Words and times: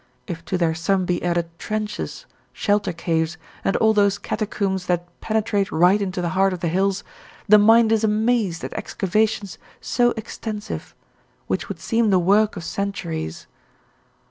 If 0.25 0.43
to 0.45 0.57
their 0.57 0.73
sum 0.73 1.05
be 1.05 1.21
added 1.21 1.47
trenches, 1.59 2.25
shelter 2.53 2.91
caves, 2.91 3.37
and 3.63 3.75
all 3.75 3.93
those 3.93 4.17
catacombs 4.17 4.87
that 4.87 5.05
penetrate 5.21 5.71
right 5.71 6.01
into 6.01 6.23
the 6.23 6.29
heart 6.33 6.53
of 6.53 6.59
the 6.61 6.69
hills, 6.69 7.03
the 7.47 7.59
mind 7.59 7.91
is 7.91 8.03
amazed 8.03 8.63
at 8.63 8.73
excavations 8.73 9.59
so 9.79 10.15
extensive, 10.17 10.95
which 11.45 11.69
would 11.69 11.79
seem 11.79 12.09
the 12.09 12.17
work 12.17 12.55
of 12.57 12.63
centuries. 12.63 13.45